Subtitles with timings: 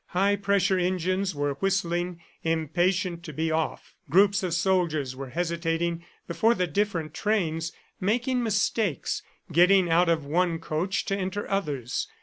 [0.17, 3.93] High pressure engines were whistling, impatient to be off.
[4.09, 10.57] Groups of soldiers were hesitating before the different trains, making mistakes, getting out of one
[10.57, 12.07] coach to enter others.